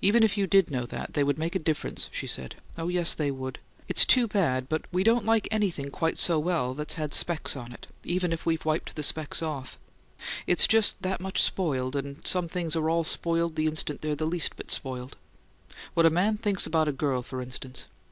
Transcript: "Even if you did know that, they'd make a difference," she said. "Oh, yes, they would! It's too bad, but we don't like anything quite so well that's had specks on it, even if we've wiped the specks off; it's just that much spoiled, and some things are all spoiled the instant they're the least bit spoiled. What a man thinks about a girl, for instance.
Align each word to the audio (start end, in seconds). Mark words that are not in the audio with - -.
"Even 0.00 0.24
if 0.24 0.36
you 0.36 0.48
did 0.48 0.72
know 0.72 0.84
that, 0.86 1.14
they'd 1.14 1.38
make 1.38 1.54
a 1.54 1.58
difference," 1.60 2.08
she 2.12 2.26
said. 2.26 2.56
"Oh, 2.76 2.88
yes, 2.88 3.14
they 3.14 3.30
would! 3.30 3.60
It's 3.86 4.04
too 4.04 4.26
bad, 4.26 4.68
but 4.68 4.82
we 4.90 5.04
don't 5.04 5.24
like 5.24 5.46
anything 5.52 5.88
quite 5.88 6.18
so 6.18 6.36
well 6.40 6.74
that's 6.74 6.94
had 6.94 7.14
specks 7.14 7.54
on 7.54 7.70
it, 7.70 7.86
even 8.02 8.32
if 8.32 8.44
we've 8.44 8.64
wiped 8.64 8.96
the 8.96 9.04
specks 9.04 9.40
off; 9.40 9.78
it's 10.48 10.66
just 10.66 11.02
that 11.02 11.20
much 11.20 11.40
spoiled, 11.40 11.94
and 11.94 12.26
some 12.26 12.48
things 12.48 12.74
are 12.74 12.90
all 12.90 13.04
spoiled 13.04 13.54
the 13.54 13.68
instant 13.68 14.00
they're 14.00 14.16
the 14.16 14.26
least 14.26 14.56
bit 14.56 14.72
spoiled. 14.72 15.16
What 15.94 16.06
a 16.06 16.10
man 16.10 16.38
thinks 16.38 16.66
about 16.66 16.88
a 16.88 16.92
girl, 16.92 17.22
for 17.22 17.40
instance. 17.40 17.84